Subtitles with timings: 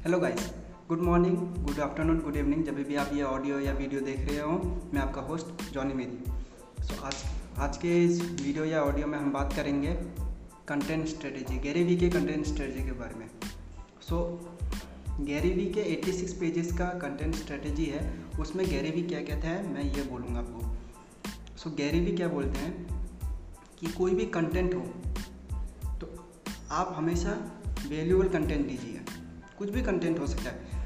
[0.00, 0.46] Hello guys
[0.88, 4.38] good morning good afternoon good evening जब भी आप ये ऑडियो या वीडियो देख रहे
[4.38, 4.52] हो,
[4.94, 7.16] मैं आपका होस्ट जॉनी मेरी सो आज
[7.58, 9.92] आज के इस वीडियो या ऑडियो में हम बात करेंगे
[10.68, 13.26] कंटेंट स्ट्रेटेजी गैरी वी के कंटेंट स्ट्रेटेजी के बारे में।
[14.08, 14.22] सो
[15.20, 18.00] गैरी वी के 86 पेजेस का कंटेंट स्ट्रेटेजी है,
[18.40, 22.58] उसमें गैरी वी क्या कहते हैं, मैं ये बोलूँगा आपको। सो गैरी वी क्या बोलते
[22.58, 22.72] हैं,
[23.80, 24.80] कि कोई भी कंटेंट हो
[25.94, 26.12] तो
[26.72, 27.38] आप हमेशा
[27.88, 28.99] वैल्यूबल कंटेंट दीजिए।
[29.60, 30.78] कुछ भी कंटेंट हो सकता है।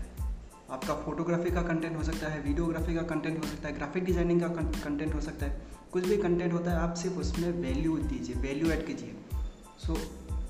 [0.70, 4.40] आपका फोटोग्राफी का कंटेंट हो सकता है वीडियोग्राफी का कंटेंट हो सकता है ग्राफिक डिज़ाइनिंग
[4.40, 8.36] का कंटेंट हो सकता है। कुछ भी कंटेंट होता है, आप सिर्फ़ उसमें वैल्यू दीजिए
[8.36, 9.14] वैल्यू ऐड कीजिए।
[9.86, 9.98] सो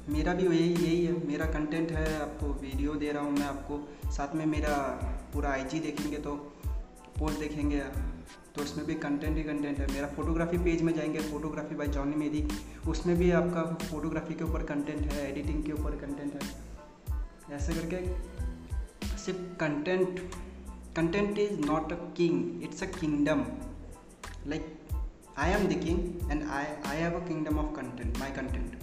[0.08, 4.10] मेरा भी यही यही है। मेरा कंटेंट है, आपको वीडियो दे रहा हूँ मैं आपको।
[4.10, 4.74] साथ में मेरा
[5.34, 6.34] पूरा आईजी देखेंगे तो
[7.18, 7.80] पोस्ट देखेंगे।
[8.54, 12.16] तो उसमें भी कंटेंट ही कंटेंट है। मेरा फोटोग्राफी पेज में जाएँगे फोटोग्राफी बाय जॉनी
[12.16, 12.48] मेरी
[12.88, 16.73] उसमें भी आपका फोटोग्राफी के ऊपर कंटेंट है एडिटिंग के ऊपर कंटेंट है।
[17.52, 20.20] ऐसे करके सिर्फ़ content
[20.96, 23.44] content is not a king it's a kingdom
[24.46, 24.78] like
[25.38, 28.78] I am the king and I I have a kingdom of content my content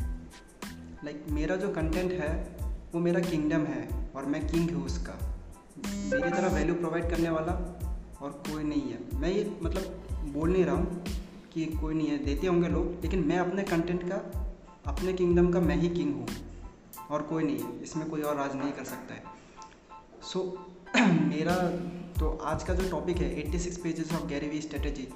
[1.03, 2.57] like मेरा जो कंटेंट है,
[2.93, 5.13] वो मेरा किंगडम है और मैं किंग हूँ उसका।
[5.87, 7.51] मेरी तरह वैल्यू प्रोवाइड करने वाला
[8.21, 11.03] और कोई नहीं है। मैं ये मतलब बोल नहीं रहा हूँ
[11.53, 14.15] कि कोई नहीं है, देते होंगे लोग, लेकिन मैं अपने कंटेंट का,
[14.85, 16.27] अपने किंगडम का मैं ही किंग हूँ।
[17.11, 19.23] और कोई नहीं इसमें कोई और राज नहीं कर सकता है।
[20.23, 21.55] सो so, मेरा
[22.19, 25.07] तो आज का जो टॉपिक है 86 six pages of Gary Vee strategy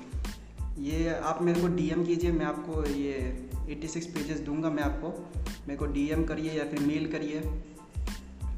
[0.79, 5.39] ये आप मेरे को डीएम कीजिए मैं आपको ये 86 सिक्स पेजेस दूँगा मैं आपको।
[5.67, 7.63] मेरे को डीएम करिए या फिर मेल करिए।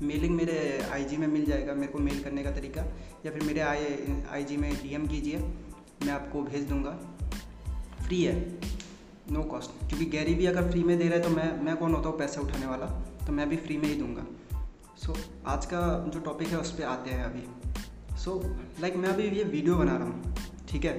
[0.02, 2.82] मेलिंग मेरे आईजी में मिल जाएगा मेरे को मेल करने का तरीका।
[3.26, 3.86] या फिर मेरे आई
[4.32, 5.38] आईजी में डीएम कीजिए
[6.06, 6.92] मैं आपको भेज दूँगा।
[8.08, 8.60] फ्री है।
[9.32, 11.94] नो कॉस्ट क्योंकि गैरी भी अगर फ्री में दे रहे हैं तो मैं मैं कौन
[11.94, 12.86] होता हूँ पैसे उठाने वाला?
[13.26, 14.26] तो मैं भी फ्री में ही दूँगा।
[14.98, 17.44] सो so, आज का जो टॉपिक है उस पर आते हैं अभी।
[18.18, 20.36] सो so, लाइक like मैं अभी ये वीडियो बना रहा हूँ
[20.70, 20.96] ठीक है?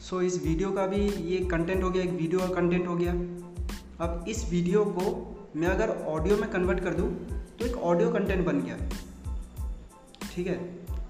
[0.00, 2.96] सो so, इस वीडियो का भी ये कंटेंट हो गया एक वीडियो का कंटेंट हो
[2.96, 3.12] गया।
[4.00, 5.06] अब इस वीडियो को
[5.56, 7.08] मैं अगर ऑडियो में कन्वर्ट कर दूँ
[7.58, 8.76] तो एक ऑडियो कंटेंट बन गया।
[10.34, 10.58] ठीक है?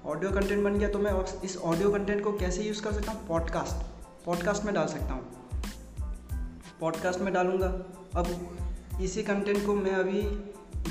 [0.06, 1.12] ऑडियो कंटेंट बन गया तो मैं
[1.44, 3.26] इस ऑडियो कंटेंट को कैसे यूज़ कर सकता हूँ?
[3.28, 3.86] पॉडकास्ट
[4.26, 5.26] पॉडकास्ट में डाल सकता हूँ।
[6.80, 7.66] पॉडकास्ट में डालूँगा।
[8.16, 8.56] अब
[9.02, 10.20] इसी कंटेंट को मैं अभी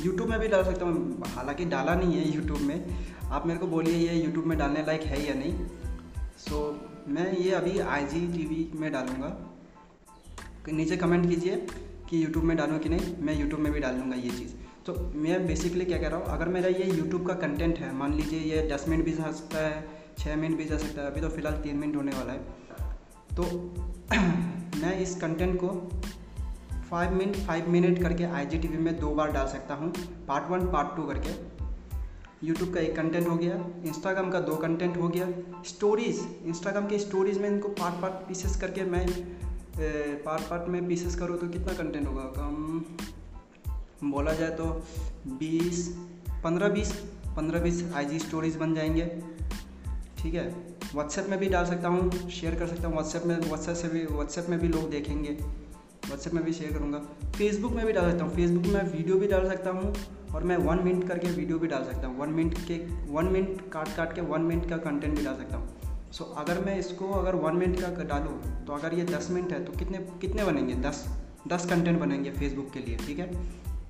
[0.05, 3.67] यूट्यूब में भी डाल सकता हूँ। हालाँकि डाला नहीं है यूट्यूब में। आप मेरे को
[3.67, 5.65] बोलिए, ये यूट्यूब में डालने लायक है या नहीं?
[6.37, 9.51] सो मैं ये अभी आई जी टी वी में डालूँगा।
[10.69, 11.67] नीचे कमेंट कीजिए
[12.09, 14.53] कि यूट्यूब में डालूँ कि नहीं। मैं यूट्यूब में भी डाल दूँगा ये चीज़।
[14.85, 16.25] तो मैं बेसिकली क्या कह रहा हूँ?
[16.25, 19.57] अगर मेरा ये यूट्यूब का कंटेंट है, मान लीजिए ये दस मिनट भी जा सकता
[19.57, 22.39] है छः मिनट भी जा सकता है, अभी तो फ़िलहाल तीन मिनट होने वाला है।
[23.35, 23.43] तो
[24.77, 25.67] मैं इस कंटेंट को
[26.89, 29.93] फाइव मिनट फाइव मिनट करके आईजीटीवी में दो बार डाल सकता हूँ
[30.27, 31.31] पार्ट वन पार्ट टू करके।
[32.47, 33.55] यूट्यूब का एक कंटेंट हो गया
[33.85, 35.27] इंस्टाग्राम का दो कंटेंट हो गया।
[35.65, 39.05] स्टोरीज़ इंस्टाग्राम के स्टोरीज़ में इनको पार्ट पार्ट पीसेस करके मैं
[40.25, 42.23] पार्ट पार्ट में पीसेस करूँ तो कितना कंटेंट होगा?
[42.37, 42.83] कम,
[44.03, 44.65] बोला जाए तो
[45.27, 45.87] बीस,
[46.43, 46.91] पंद्रह बीस
[47.37, 49.36] पंद्रह बीस आई स्टोरीज़ बन जाएँगे।
[50.17, 50.47] ठीक है?
[50.93, 54.05] व्हाट्सएप में भी डाल सकता हूँ शेयर कर सकता हूँ। व्हाट्सएप में व्हाट्सएप से भी
[54.05, 55.31] व्हाट्सएप में भी लोग देखेंगे।
[56.05, 56.99] व्हाट्सएप में भी शेयर करूँगा।
[57.37, 59.93] फेसबुक में भी डाल सकता हूँ। फेसबुक में वीडियो भी डाल सकता हूँ
[60.35, 62.77] और मैं वन मिनट करके वीडियो भी डाल सकता हूँ। वन मिनट के
[63.11, 66.37] वन मिनट काट काट के वन मिनट का कंटेंट भी डाल सकता हूँ। सो so,
[66.37, 69.77] अगर मैं इसको अगर वन मिनट का डालूँ तो अगर ये दस मिनट है तो
[69.79, 70.73] कितने कितने बनेंगे?
[70.81, 71.05] दस
[71.47, 73.31] दस कंटेंट बनेंगे फेसबुक के लिए ठीक है?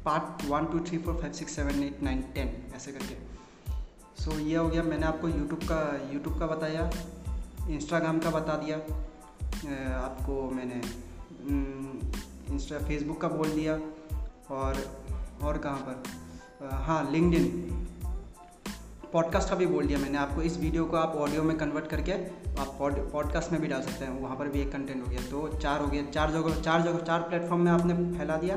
[0.05, 3.15] Part one two three four five six seven eight nine ten ऐसे करके।
[4.17, 5.79] सो so, ये हो गया मैंने आपको यूट्यूब का
[6.13, 6.89] यूट्यूब का बताया
[7.69, 8.77] इंस्टाग्राम का बता दिया
[9.97, 10.81] आपको मैंने
[12.53, 13.73] इंस्टा फेसबुक का बोल दिया
[14.55, 14.77] और
[15.43, 16.69] और कहाँ पर?
[16.73, 17.75] हाँ लिंकड
[19.11, 22.11] पॉडकास्ट का भी बोल दिया मैंने आपको। इस वीडियो को आप ऑडियो में कन्वर्ट करके
[22.61, 25.47] आप पॉडकास्ट में भी डाल सकते हैं। वहाँ पर भी एक कंटेंट हो गया। तो
[25.57, 28.55] चार हो गया चार जगह चार जगह चार प्लेटफॉर्म में आपने फैला दिया।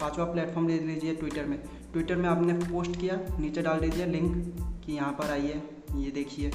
[0.00, 1.58] पांचवा प्लेटफॉर्म ले लीजिए ट्विटर में।
[1.92, 5.62] ट्विटर में आपने पोस्ट किया, नीचे डाल दीजिए लिंक कि यहाँ पर आइए,
[5.96, 6.50] ये देखिए।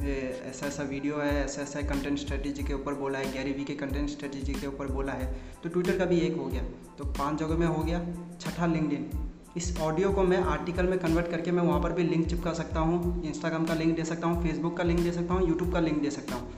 [0.00, 3.74] ऐसा ऐसा वीडियो है, ऐसा ऐसा कंटेंट स्ट्रेटेजी के ऊपर बोला है गैरी वी के
[3.74, 5.32] कंटेंट स्ट्रेटेजी के ऊपर बोला है।
[5.62, 6.62] तो ट्विटर का भी एक हो गया।
[6.98, 8.04] तो पाँच जगह में हो गया,
[8.40, 12.26] छठा लिंकड इस ऑडियो को मैं आर्टिकल में कन्वर्ट करके मैं वहाँ पर भी लिंक
[12.26, 15.48] चिपका सकता हूँ इंस्टाग्राम का लिंक दे सकता हूँ फेसबुक का लिंक दे सकता हूँ
[15.48, 16.50] यूट्यूब का लिंक दे सकता हूँ।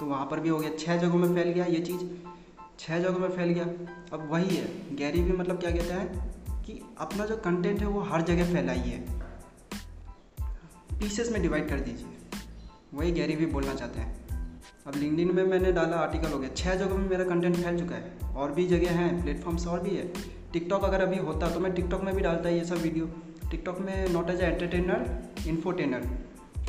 [0.00, 2.02] तो वहाँ पर भी हो गया छः जगहों में फैल गया ये चीज़।
[2.78, 3.64] छः जगह में फैल गया।
[4.12, 6.30] अब वही है, गैरी भी मतलब क्या कहता है
[6.62, 9.04] कि अपना जो कंटेंट है वो हर जगह फैलाइए
[11.00, 12.06] पीसेस में डिवाइड कर दीजिए।
[12.94, 16.74] वही गैरी भी बोलना चाहते हैं। अब लिंकडिन में मैंने डाला आर्टिकल हो गया। छः
[16.74, 20.12] जगह में मेरा कंटेंट फैल चुका है। और भी जगह हैं प्लेटफॉर्म्स और भी है।
[20.52, 23.06] टिकटॉक अगर अभी होता तो मैं टिकटॉक में भी डालता ये सब वीडियो
[23.50, 26.08] टिकटॉक में not as entertainer infotainer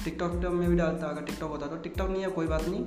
[0.04, 2.84] TikTok में भी डालता, अगर टिकटॉक होता तो। टिकटॉक नहीं है, कोई बात नहीं।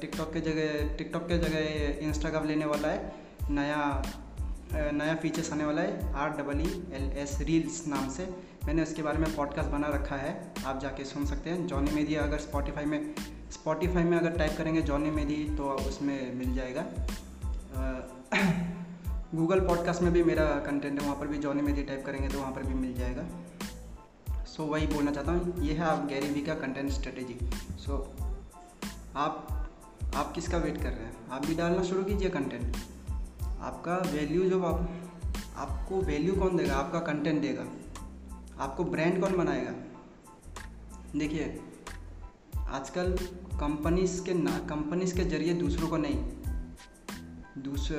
[0.00, 3.12] टिकटॉक के जगह टिकटॉक के जगह इंस्टाग्राम लेने वाला है।
[3.50, 4.02] नया
[4.74, 8.26] नया फीचर्स आने वाला है R double E L S reels नाम से।
[8.66, 10.32] मैंने उसके बारे में पॉडकास्ट बना रखा है
[10.66, 13.14] आप जाके सुन सकते हैं। जॉनी मेदी अगर स्पॉटिफाई में
[13.52, 16.84] स्पॉटिफाई में अगर टाइप करेंगे जॉनी मेदी तो उसमें मिल जाएगा।
[19.34, 22.38] गूगल पॉडकास्ट में भी मेरा कंटेंट है वहाँ पर भी जॉनी मेदी टाइप करेंगे तो
[22.38, 23.24] वहाँ पर भी मिल जाएगा।
[24.44, 27.38] सो so, वही बोलना चाहता हूँ ये है आप गैरी वी का कंटेंट स्ट्रेटेजी
[27.78, 27.98] सो
[29.16, 29.48] आप
[30.14, 31.30] आप किसका वेट कर रहे हैं?
[31.30, 32.76] आप भी डालना शुरू कीजिए कंटेंट
[33.60, 34.90] आपका वैल्यू जो आप,
[35.56, 36.76] आपको वैल्यू कौन देगा?
[36.76, 37.66] आपका कंटेंट देगा।
[38.58, 39.72] आपको ब्रांड कौन बनाएगा?
[41.18, 41.60] देखिए,
[42.58, 43.12] आजकल
[43.60, 46.16] कंपनीज़ के ना कंपनीज़ के ज़रिए दूसरों को नहीं।
[47.62, 47.98] दूसरे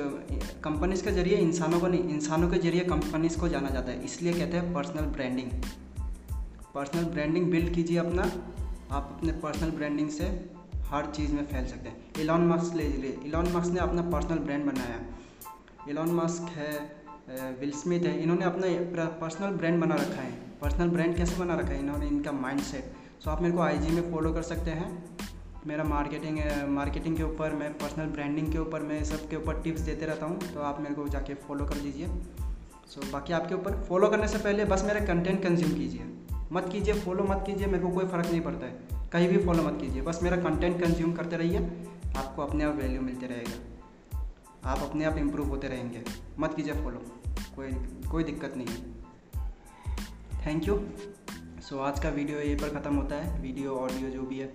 [0.64, 4.32] कंपनीज़ के ज़रिए इंसानों को नहीं, इंसानों के ज़रिए कंपनीज़ को जाना जाता है। इसलिए
[4.32, 5.50] कहते हैं personal branding
[6.74, 8.22] personal branding build कीजिए अपना।
[8.90, 10.53] आप अपने पर्सनल ब्रांडिंग से
[10.90, 14.38] हर चीज़ में फैल सकते हैं। इलॉन मास्क ले लीजिए इलॉन मास्क ने अपना पर्सनल
[14.40, 15.00] ब्रांड बनाया।
[15.88, 16.72] इलॉन मास्क है
[17.60, 20.32] विल स्मिथ है। इन्होंने अपना पर्सनल ब्रांड बना रखा है।
[20.62, 21.78] पर्सनल ब्रांड कैसे बना रखा है?
[21.78, 22.92] इन्होंने इनका माइंड सेट
[23.24, 24.88] सो आप मेरे को आईजी में फॉलो कर सकते हैं।
[25.66, 26.38] मेरा मार्केटिंग
[26.70, 30.26] मार्केटिंग के ऊपर मैं पर्सनल ब्रांडिंग के ऊपर मैं सब के ऊपर टिप्स देते रहता
[30.26, 34.08] हूँ। तो आप मेरे को जाके फॉलो कर लीजिए सो so, बाकी आपके ऊपर फॉलो
[34.08, 36.10] करने से पहले बस मेरा कंटेंट कंज्यूम कीजिए।
[36.52, 39.62] मत कीजिए फॉलो मत कीजिए मेरे को कोई फ़र्क नहीं पड़ता है। कहीं भी फॉलो
[39.62, 41.58] मत कीजिए। बस मेरा कंटेंट कंज्यूम करते रहिए
[42.16, 46.02] आपको अपने आप वैल्यू मिलते रहेगा। आप अपने आप इम्प्रूव होते रहेंगे।
[46.38, 47.02] मत कीजिए फॉलो
[47.56, 47.70] कोई
[48.10, 48.82] कोई दिक्कत नहीं है।
[50.46, 50.78] थैंक यू
[51.62, 54.52] सो आज का वीडियो यहीं पर ख़त्म होता है। वीडियो ऑडियो जो भी है।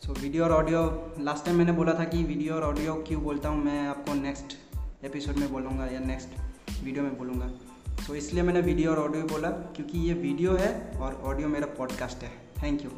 [0.00, 0.82] सो so, वीडियो और ऑडियो
[1.20, 4.56] लास्ट टाइम मैंने बोला था कि वीडियो और ऑडियो क्यों बोलता हूँ मैं आपको नेक्स्ट
[5.04, 9.24] एपिसोड में बोलूँगा या नेक्स्ट वीडियो में बोलूँगा। सो so, इसलिए मैंने वीडियो और ऑडियो
[9.26, 12.90] बोला क्योंकि ये वीडियो है और ऑडियो मेरा पॉडकास्ट है। Thank you